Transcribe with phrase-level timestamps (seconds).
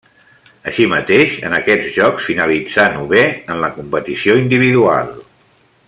[0.69, 5.15] Així mateix en aquests Jocs finalitzà novè en la competició individual.